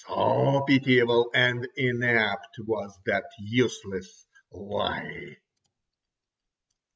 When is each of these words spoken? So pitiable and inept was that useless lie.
So 0.07 0.63
pitiable 0.67 1.29
and 1.31 1.67
inept 1.77 2.55
was 2.65 2.97
that 3.05 3.25
useless 3.37 4.25
lie. 4.51 5.37